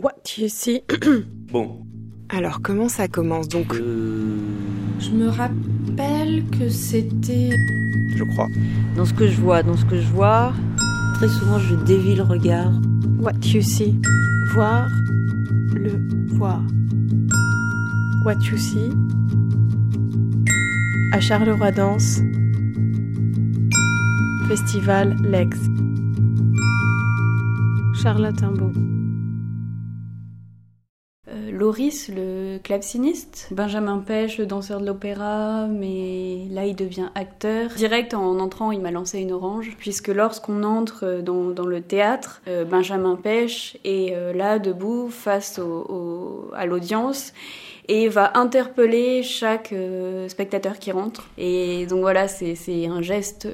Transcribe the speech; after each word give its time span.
What 0.00 0.38
you 0.38 0.48
see? 0.48 0.82
Bon. 1.52 1.86
Alors 2.28 2.60
comment 2.62 2.88
ça 2.88 3.06
commence 3.06 3.48
donc? 3.48 3.74
Euh, 3.74 4.36
Je 4.98 5.10
me 5.10 5.28
rappelle 5.28 6.44
que 6.50 6.68
c'était. 6.68 7.50
je 8.16 8.24
crois. 8.24 8.48
Dans 8.96 9.04
ce 9.04 9.14
que 9.14 9.28
je 9.28 9.40
vois, 9.40 9.62
dans 9.62 9.76
ce 9.76 9.84
que 9.84 9.96
je 10.00 10.08
vois, 10.08 10.52
très 11.14 11.28
souvent 11.28 11.58
je 11.60 11.76
dévie 11.76 12.16
le 12.16 12.22
regard. 12.24 12.72
What 13.20 13.34
you 13.44 13.62
see. 13.62 13.96
Voir. 14.52 14.88
Le 15.74 15.92
voir. 16.34 16.60
What 18.24 18.38
you 18.50 18.56
see. 18.58 18.90
À 21.12 21.20
Charleroi 21.20 21.70
Danse. 21.70 22.20
Festival 24.48 25.16
Legs. 25.22 25.54
Charlotte 28.02 28.42
Imbeau. 28.42 28.72
Loris, 31.50 32.08
le 32.08 32.58
claveciniste, 32.58 33.48
Benjamin 33.50 33.98
Pêche, 33.98 34.38
le 34.38 34.46
danseur 34.46 34.80
de 34.80 34.86
l'opéra, 34.86 35.66
mais 35.66 36.46
là 36.50 36.66
il 36.66 36.76
devient 36.76 37.08
acteur. 37.14 37.70
Direct 37.76 38.14
en 38.14 38.38
entrant, 38.38 38.72
il 38.72 38.80
m'a 38.80 38.90
lancé 38.90 39.20
une 39.20 39.32
orange, 39.32 39.74
puisque 39.78 40.08
lorsqu'on 40.08 40.62
entre 40.62 41.20
dans, 41.22 41.66
le 41.66 41.80
théâtre, 41.80 42.42
euh, 42.48 42.64
Benjamin 42.64 43.16
Pêche 43.16 43.76
est 43.84 44.14
euh, 44.14 44.32
là 44.32 44.58
debout 44.58 45.08
face 45.10 45.60
à 46.54 46.66
l'audience 46.66 47.32
et 47.88 48.08
va 48.08 48.32
interpeller 48.38 49.22
chaque 49.22 49.72
euh, 49.72 50.28
spectateur 50.28 50.78
qui 50.78 50.92
rentre. 50.92 51.28
Et 51.36 51.86
donc 51.86 52.00
voilà, 52.00 52.28
c'est 52.28 52.86
un 52.86 53.02
geste 53.02 53.48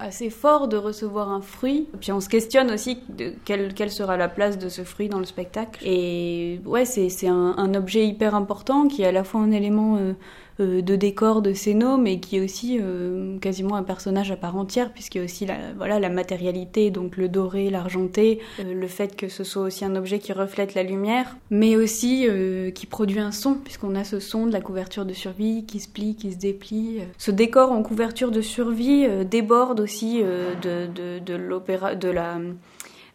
assez 0.00 0.30
fort 0.30 0.68
de 0.68 0.76
recevoir 0.76 1.30
un 1.30 1.42
fruit. 1.42 1.88
Puis 2.00 2.12
on 2.12 2.20
se 2.20 2.28
questionne 2.28 2.70
aussi 2.70 2.98
de 3.08 3.32
quelle, 3.44 3.74
quelle 3.74 3.90
sera 3.90 4.16
la 4.16 4.28
place 4.28 4.58
de 4.58 4.68
ce 4.68 4.82
fruit 4.82 5.08
dans 5.08 5.18
le 5.18 5.24
spectacle. 5.24 5.80
Et 5.86 6.60
ouais, 6.64 6.84
c'est 6.84 7.28
un, 7.28 7.54
un 7.56 7.74
objet 7.74 8.06
hyper 8.06 8.34
important 8.34 8.88
qui 8.88 9.02
est 9.02 9.06
à 9.06 9.12
la 9.12 9.24
fois 9.24 9.40
un 9.40 9.50
élément 9.50 9.96
euh, 9.96 10.14
euh, 10.60 10.82
de 10.82 10.96
décor 10.96 11.42
de 11.42 11.52
scéno, 11.52 11.96
mais 11.96 12.20
qui 12.20 12.36
est 12.36 12.40
aussi 12.40 12.78
euh, 12.80 13.38
quasiment 13.38 13.76
un 13.76 13.82
personnage 13.82 14.30
à 14.30 14.36
part 14.36 14.56
entière, 14.56 14.92
puisqu'il 14.92 15.18
y 15.18 15.20
a 15.20 15.24
aussi 15.24 15.46
la, 15.46 15.56
voilà, 15.76 15.98
la 15.98 16.08
matérialité, 16.08 16.90
donc 16.90 17.16
le 17.16 17.28
doré, 17.28 17.70
l'argenté, 17.70 18.40
euh, 18.58 18.74
le 18.74 18.86
fait 18.86 19.16
que 19.16 19.28
ce 19.28 19.44
soit 19.44 19.62
aussi 19.62 19.84
un 19.84 19.96
objet 19.96 20.18
qui 20.18 20.32
reflète 20.32 20.74
la 20.74 20.82
lumière, 20.82 21.36
mais 21.50 21.76
aussi 21.76 22.26
qui 22.74 22.86
produit 22.86 23.20
un 23.20 23.32
son, 23.32 23.54
puisqu'on 23.54 23.94
a 23.94 24.04
ce 24.04 24.20
son 24.20 24.46
de 24.46 24.52
la 24.52 24.60
couverture 24.60 25.04
de 25.04 25.12
survie 25.12 25.64
qui 25.64 25.80
se 25.80 25.88
plie, 25.88 26.14
qui 26.14 26.32
se 26.32 26.38
déplie. 26.38 26.98
Ce 27.18 27.30
décor 27.30 27.72
en 27.72 27.82
couverture 27.82 28.30
de 28.30 28.40
survie 28.40 29.06
déborde 29.24 29.80
aussi 29.80 30.22
de, 30.22 30.86
de, 30.86 31.18
de 31.18 31.34
l'opéra, 31.34 31.94
de 31.94 32.08
la 32.08 32.38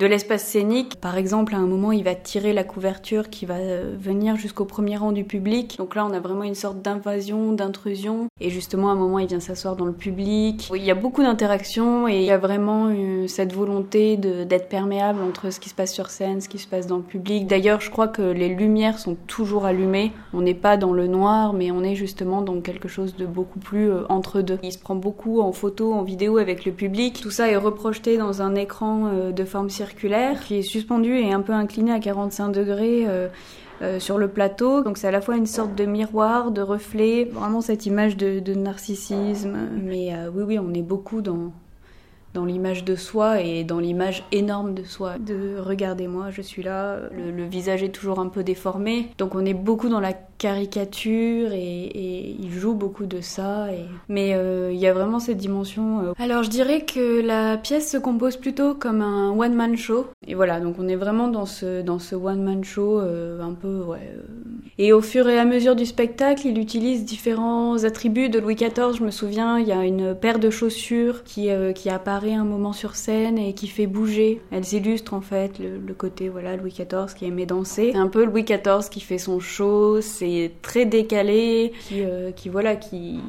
de 0.00 0.06
l'espace 0.06 0.44
scénique. 0.44 0.96
Par 0.98 1.18
exemple, 1.18 1.54
à 1.54 1.58
un 1.58 1.66
moment, 1.66 1.92
il 1.92 2.02
va 2.02 2.14
tirer 2.14 2.54
la 2.54 2.64
couverture 2.64 3.28
qui 3.28 3.44
va 3.44 3.56
euh, 3.56 3.94
venir 3.98 4.34
jusqu'au 4.36 4.64
premier 4.64 4.96
rang 4.96 5.12
du 5.12 5.24
public. 5.24 5.76
Donc 5.76 5.94
là, 5.94 6.06
on 6.06 6.12
a 6.14 6.20
vraiment 6.20 6.42
une 6.42 6.54
sorte 6.54 6.80
d'invasion, 6.80 7.52
d'intrusion. 7.52 8.28
Et 8.40 8.48
justement, 8.48 8.88
à 8.88 8.92
un 8.92 8.96
moment, 8.96 9.18
il 9.18 9.26
vient 9.26 9.40
s'asseoir 9.40 9.76
dans 9.76 9.84
le 9.84 9.92
public. 9.92 10.70
Il 10.74 10.82
y 10.82 10.90
a 10.90 10.94
beaucoup 10.94 11.22
d'interactions 11.22 12.08
et 12.08 12.16
il 12.16 12.24
y 12.24 12.30
a 12.30 12.38
vraiment 12.38 12.86
euh, 12.88 13.26
cette 13.26 13.52
volonté 13.52 14.16
d'être 14.16 14.70
perméable 14.70 15.20
entre 15.20 15.52
ce 15.52 15.60
qui 15.60 15.68
se 15.68 15.74
passe 15.74 15.92
sur 15.92 16.08
scène, 16.08 16.40
ce 16.40 16.48
qui 16.48 16.58
se 16.58 16.66
passe 16.66 16.86
dans 16.86 16.96
le 16.96 17.02
public. 17.02 17.46
D'ailleurs, 17.46 17.82
je 17.82 17.90
crois 17.90 18.08
que 18.08 18.22
les 18.22 18.48
lumières 18.48 18.98
sont 18.98 19.18
toujours 19.26 19.66
allumées. 19.66 20.12
On 20.32 20.40
n'est 20.40 20.54
pas 20.54 20.78
dans 20.78 20.94
le 20.94 21.08
noir, 21.08 21.52
mais 21.52 21.70
on 21.70 21.82
est 21.82 21.94
justement 21.94 22.40
dans 22.40 22.58
quelque 22.62 22.88
chose 22.88 23.16
de 23.16 23.26
beaucoup 23.26 23.58
plus 23.58 23.90
euh, 23.90 24.04
entre 24.08 24.40
deux. 24.40 24.58
Il 24.62 24.72
se 24.72 24.78
prend 24.78 24.94
beaucoup 24.94 25.42
en 25.42 25.52
photo, 25.52 25.92
en 25.92 26.04
vidéo 26.04 26.38
avec 26.38 26.64
le 26.64 26.72
public. 26.72 27.20
Tout 27.20 27.30
ça 27.30 27.50
est 27.50 27.56
reprojeté 27.56 28.16
dans 28.16 28.40
un 28.40 28.54
écran 28.54 29.10
de 29.30 29.44
forme 29.44 29.68
circulaire 29.68 29.89
qui 29.94 30.56
est 30.56 30.62
suspendu 30.62 31.16
et 31.16 31.32
un 31.32 31.40
peu 31.40 31.52
incliné 31.52 31.92
à 31.92 32.00
45 32.00 32.50
degrés. 32.50 33.04
euh, 33.06 33.28
euh, 33.82 33.98
sur 33.98 34.18
le 34.18 34.28
plateau, 34.28 34.82
donc 34.82 34.98
c'est 34.98 35.08
à 35.08 35.10
la 35.10 35.22
fois 35.22 35.38
une 35.38 35.46
sorte 35.46 35.74
de 35.74 35.86
miroir, 35.86 36.50
de 36.50 36.60
reflet, 36.60 37.24
vraiment 37.24 37.62
cette 37.62 37.86
image 37.86 38.14
de, 38.18 38.54
narcissisme. 38.54 39.56
Mais 39.82 40.14
euh, 40.14 40.30
oui, 40.34 40.42
oui, 40.46 40.58
on 40.58 40.74
est 40.74 40.82
beaucoup 40.82 41.22
dans, 41.22 41.50
dans 42.34 42.44
l'image 42.44 42.84
de 42.84 42.94
soi 42.94 43.40
et 43.40 43.64
dans 43.64 43.78
l'image 43.78 44.22
énorme 44.32 44.74
de 44.74 44.84
soi. 44.84 45.18
De 45.18 45.56
regardez-moi, 45.58 46.28
je 46.28 46.42
suis 46.42 46.62
là, 46.62 46.98
le 47.10 47.44
visage 47.44 47.82
est 47.82 47.88
toujours 47.88 48.18
un 48.20 48.28
peu 48.28 48.42
déformé. 48.42 49.12
Donc 49.16 49.34
on 49.34 49.46
est 49.46 49.54
beaucoup 49.54 49.88
dans 49.88 50.00
la 50.00 50.12
caricature 50.40 51.52
et, 51.52 52.34
il 52.40 52.50
joue 52.50 52.74
beaucoup 52.74 53.04
de 53.06 53.20
ça. 53.20 53.66
Mais 54.08 54.34
euh, 54.34 54.70
il 54.72 54.78
y 54.78 54.86
a 54.86 54.94
vraiment 54.94 55.20
cette 55.20 55.36
dimension. 55.36 56.00
euh. 56.00 56.12
Alors 56.18 56.42
je 56.42 56.48
dirais 56.50 56.84
que 56.84 57.20
la 57.20 57.58
pièce 57.58 57.90
se 57.90 57.98
compose 57.98 58.36
plutôt 58.36 58.74
comme 58.74 59.02
un 59.02 59.30
one-man 59.30 59.76
show. 59.76 60.06
Et 60.26 60.34
voilà, 60.34 60.58
donc 60.60 60.76
on 60.78 60.88
est 60.88 60.96
vraiment 60.96 61.28
dans 61.28 61.46
ce, 61.46 61.82
dans 61.82 61.98
ce 61.98 62.16
one-man 62.16 62.64
show 62.64 62.98
euh, 63.00 63.40
un 63.42 63.52
peu, 63.52 63.82
ouais. 63.82 64.16
Et 64.78 64.94
au 64.94 65.02
fur 65.02 65.28
et 65.28 65.38
à 65.38 65.44
mesure 65.44 65.76
du 65.76 65.84
spectacle, 65.84 66.46
il 66.46 66.58
utilise 66.58 67.04
différents 67.04 67.84
attributs 67.84 68.30
de 68.30 68.38
Louis 68.38 68.54
XIV. 68.54 68.96
Je 68.96 69.04
me 69.04 69.10
souviens, 69.10 69.58
il 69.58 69.68
y 69.68 69.72
a 69.72 69.84
une 69.84 70.14
paire 70.14 70.38
de 70.38 70.48
chaussures 70.48 71.22
qui, 71.22 71.50
qui 71.74 71.90
apparaît 71.90 72.32
un 72.32 72.44
moment 72.44 72.72
sur 72.72 72.96
scène 72.96 73.36
et 73.36 73.52
qui 73.52 73.66
fait 73.66 73.86
bouger. 73.86 74.40
Elles 74.50 74.72
illustrent 74.72 75.12
en 75.12 75.20
fait 75.20 75.58
le, 75.58 75.76
le 75.76 75.94
côté 75.94 76.30
voilà 76.30 76.56
Louis 76.56 76.72
XIV 76.72 77.14
qui 77.14 77.26
aimait 77.26 77.44
danser. 77.44 77.90
C'est 77.92 77.98
un 77.98 78.08
peu 78.08 78.24
Louis 78.24 78.44
XIV 78.44 78.88
qui 78.90 79.00
fait 79.00 79.18
son 79.18 79.38
show. 79.38 80.00
C'est 80.00 80.29
très 80.62 80.84
décalé, 80.84 81.72
qui, 81.88 82.02
euh, 82.02 82.30
qui 82.32 82.48
voilà 82.48 82.76
qui 82.76 83.20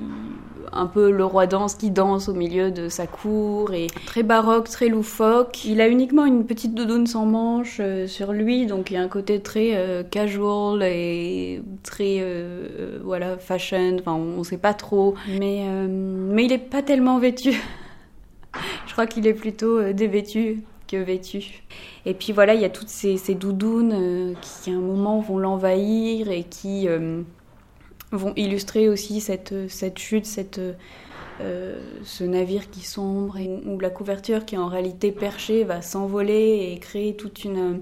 un 0.73 0.85
peu 0.87 1.11
le 1.11 1.25
roi 1.25 1.47
danse 1.47 1.75
qui 1.75 1.91
danse 1.91 2.29
au 2.29 2.33
milieu 2.33 2.71
de 2.71 2.89
sa 2.89 3.07
cour 3.07 3.73
et 3.73 3.87
très 4.05 4.23
baroque, 4.23 4.69
très 4.69 4.87
loufoque. 4.87 5.65
Il 5.65 5.81
a 5.81 5.87
uniquement 5.87 6.25
une 6.25 6.45
petite 6.45 6.73
doudoune 6.73 7.07
sans 7.07 7.25
manches 7.25 7.77
euh, 7.79 8.07
sur 8.07 8.31
lui, 8.31 8.65
donc 8.65 8.89
il 8.91 8.93
y 8.95 8.97
a 8.97 9.01
un 9.01 9.07
côté 9.07 9.41
très 9.41 9.71
euh, 9.75 10.03
casual 10.03 10.83
et 10.83 11.61
très 11.83 12.17
euh, 12.19 12.99
voilà 13.03 13.37
fashion. 13.37 13.97
Enfin, 13.99 14.13
on, 14.13 14.43
sait 14.43 14.57
pas 14.57 14.73
trop, 14.73 15.15
mais 15.39 15.63
mais 15.87 16.45
il 16.45 16.51
est 16.51 16.57
pas 16.57 16.81
tellement 16.81 17.19
vêtu. 17.19 17.51
Je 18.87 18.91
crois 18.91 19.07
qu'il 19.07 19.27
est 19.27 19.33
plutôt 19.33 19.93
dévêtu 19.93 20.63
que 20.91 20.97
vêtu. 20.97 21.63
Et 22.05 22.13
puis 22.13 22.33
voilà, 22.33 22.53
il 22.53 22.61
y 22.61 22.65
a 22.65 22.69
toutes 22.69 22.89
ces, 22.89 23.35
doudounes 23.35 23.93
euh, 23.93 24.33
qui 24.41 24.71
à 24.71 24.73
un 24.73 24.81
moment 24.81 25.19
vont 25.19 25.37
l'envahir 25.37 26.29
et 26.29 26.43
qui 26.43 26.87
euh, 26.87 27.21
vont 28.11 28.33
illustrer 28.35 28.89
aussi 28.89 29.21
cette, 29.21 29.69
cette 29.69 29.97
chute, 29.97 30.25
cette, 30.25 30.59
euh, 31.39 31.79
ce 32.03 32.23
navire 32.23 32.69
qui 32.69 32.81
sombre, 32.81 33.37
et 33.37 33.49
où 33.65 33.79
la 33.79 33.89
couverture 33.89 34.45
qui 34.45 34.55
est 34.55 34.59
en 34.59 34.67
réalité 34.67 35.11
perchée 35.11 35.63
va 35.63 35.81
s'envoler 35.81 36.71
et 36.73 36.79
créer 36.79 37.15
toute 37.15 37.45
une, 37.45 37.81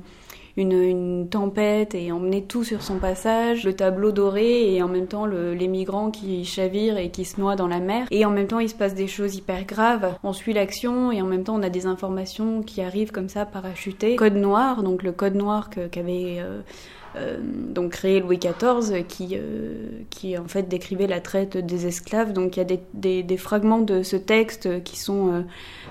une, 0.59 1.27
tempête 1.29 1.95
et 1.95 2.11
emmener 2.11 2.43
tout 2.43 2.63
sur 2.63 2.81
son 2.81 2.97
passage, 2.97 3.63
le 3.63 3.73
tableau 3.73 4.11
doré 4.11 4.73
et 4.73 4.81
en 4.83 4.87
même 4.87 5.07
temps 5.07 5.25
le- 5.25 5.53
les 5.53 5.67
migrants 5.67 6.11
qui 6.11 6.43
chavirent 6.45 6.97
et 6.97 7.09
qui 7.09 7.25
se 7.25 7.39
noient 7.39 7.55
dans 7.55 7.67
la 7.67 7.79
mer. 7.79 8.07
Et 8.11 8.25
en 8.25 8.29
même 8.31 8.47
temps 8.47 8.59
il 8.59 8.69
se 8.69 8.75
passe 8.75 8.95
des 8.95 9.07
choses 9.07 9.35
hyper 9.35 9.65
graves. 9.65 10.15
On 10.23 10.33
suit 10.33 10.53
l'action 10.53 11.11
et 11.11 11.21
en 11.21 11.25
même 11.25 11.43
temps 11.43 11.55
on 11.55 11.63
a 11.63 11.69
des 11.69 11.85
informations 11.85 12.61
qui 12.61 12.81
arrivent 12.81 13.11
comme 13.11 13.29
ça 13.29 13.45
parachutées. 13.45 14.15
Code 14.15 14.35
noir, 14.35 14.83
donc 14.83 15.03
le 15.03 15.11
code 15.11 15.35
noir 15.35 15.69
qu'avait... 15.69 16.37
euh, 16.39 16.61
euh, 17.15 17.37
donc 17.41 17.91
créé 17.91 18.19
Louis 18.19 18.37
XIV 18.37 19.05
qui, 19.07 19.29
euh, 19.33 19.89
qui 20.09 20.37
en 20.37 20.47
fait 20.47 20.63
décrivait 20.63 21.07
la 21.07 21.19
traite 21.21 21.57
des 21.57 21.87
esclaves. 21.87 22.33
Donc 22.33 22.55
il 22.57 22.59
y 22.59 22.61
a 22.61 22.65
des, 22.65 23.23
des- 23.23 23.37
fragments 23.37 23.79
de 23.81 24.03
ce 24.03 24.15
texte 24.15 24.83
qui 24.83 24.97
sont, 24.97 25.33
euh, 25.33 25.41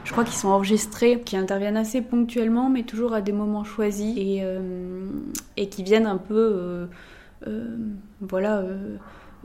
je 0.04 0.12
crois, 0.12 0.24
qui 0.24 0.36
sont 0.36 0.48
enregistrés, 0.48 1.20
qui 1.24 1.36
interviennent 1.36 1.76
assez 1.76 2.02
ponctuellement, 2.02 2.70
mais 2.70 2.82
toujours 2.84 3.14
à 3.14 3.20
des 3.20 3.32
moments 3.32 3.64
choisis 3.64 4.16
et, 4.16 4.44
et 5.56 5.68
qui 5.68 5.82
viennent 5.82 6.06
un 6.06 6.18
peu, 6.18 6.88
voilà. 8.20 8.62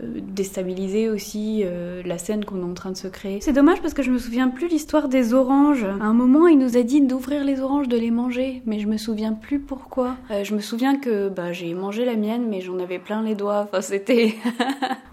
Euh, 0.02 0.20
déstabiliser 0.22 1.10
aussi 1.10 1.62
euh, 1.64 2.02
la 2.04 2.18
scène 2.18 2.46
qu'on 2.46 2.62
est 2.62 2.72
en 2.72 2.74
train 2.74 2.92
de 2.92 2.98
se 2.98 3.08
créer. 3.08 3.40
C'est 3.42 3.54
dommage 3.54 3.80
parce 3.82 3.94
que 3.94 4.02
je 4.02 4.10
me 4.10 4.18
souviens 4.18 4.50
plus 4.50 4.68
l'histoire 4.68 5.08
des 5.08 5.36
oranges. 5.36 5.84
À 5.84 6.06
un 6.06 6.14
moment, 6.14 6.48
il 6.48 6.58
nous 6.58 6.78
a 6.78 6.82
dit 6.82 7.02
d'ouvrir 7.02 7.44
les 7.44 7.62
oranges, 7.62 7.88
de 7.88 7.98
les 7.98 8.10
manger, 8.10 8.64
mais 8.66 8.80
je 8.80 8.88
me 8.88 8.98
souviens 8.98 9.34
plus 9.34 9.60
pourquoi. 9.60 10.16
Euh, 10.32 10.44
je 10.44 10.56
me 10.56 10.62
souviens 10.62 10.98
que 10.98 11.30
bah, 11.30 11.52
j'ai 11.52 11.74
mangé 11.76 12.06
la 12.06 12.16
mienne, 12.16 12.48
mais 12.50 12.62
j'en 12.62 12.80
avais 12.80 12.98
plein 12.98 13.22
les 13.22 13.36
doigts. 13.36 13.70
C'était. 13.82 14.34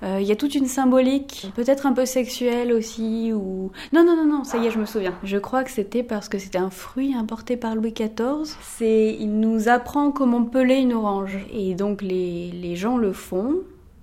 Il 0.02 0.26
y 0.26 0.32
a 0.32 0.36
toute 0.36 0.54
une 0.54 0.66
symbolique, 0.66 1.52
peut-être 1.54 1.84
un 1.84 1.92
peu 1.92 2.06
sexuelle 2.06 2.72
aussi, 2.72 3.32
ou. 3.34 3.70
Non, 3.92 4.02
non, 4.02 4.16
non, 4.16 4.24
non, 4.24 4.44
ça 4.44 4.56
y 4.56 4.66
est, 4.66 4.70
je 4.70 4.78
me 4.78 4.86
souviens. 4.86 5.14
Je 5.24 5.36
crois 5.36 5.62
que 5.62 5.70
c'était 5.70 6.02
parce 6.02 6.30
que 6.30 6.38
c'était 6.38 6.58
un 6.58 6.70
fruit 6.70 7.14
importé 7.14 7.58
par 7.58 7.74
Louis 7.74 7.92
XIV. 7.92 8.56
C'est. 8.62 9.14
Il 9.20 9.40
nous 9.40 9.68
apprend 9.68 10.10
comment 10.10 10.44
peler 10.44 10.76
une 10.76 10.94
orange. 10.94 11.36
Et 11.52 11.74
donc, 11.74 12.00
les, 12.00 12.50
les 12.50 12.76
gens 12.76 12.96
le 12.96 13.12
font. 13.12 13.56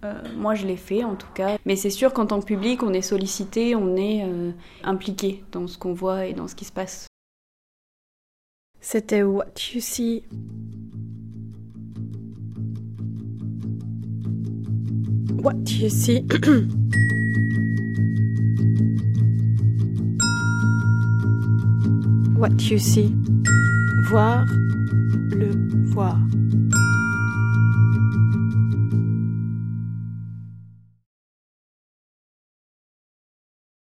Euh, 0.06 0.22
moi, 0.36 0.56
je 0.56 0.66
l'ai 0.66 0.78
fait 0.78 1.04
en 1.04 1.16
tout 1.16 1.32
cas. 1.34 1.58
Mais 1.66 1.76
c'est 1.76 1.90
sûr 1.90 2.14
qu'en 2.14 2.26
tant 2.26 2.40
que 2.40 2.46
public, 2.46 2.84
on 2.84 2.94
est 2.94 3.02
sollicité, 3.02 3.76
on 3.76 3.96
est 3.96 4.24
euh, 4.24 4.52
impliqué 4.84 5.44
dans 5.52 5.68
ce 5.68 5.78
qu'on 5.78 5.94
voit 5.94 6.26
et 6.26 6.34
dans 6.34 6.48
ce 6.48 6.56
qui 6.56 6.66
se 6.66 6.72
passe. 6.72 7.08
C'était 8.80 9.24
What 9.24 9.46
You 9.74 9.82
See. 9.82 10.24
What 15.44 15.54
You 15.80 15.90
See. 15.90 16.26
What 22.38 22.50
You 22.70 22.78
See. 22.78 23.14
Voir 24.10 24.46
le 25.32 25.68
espoir. 25.98 26.18